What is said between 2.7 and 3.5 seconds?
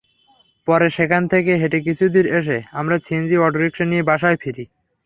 আমরা সিএনজি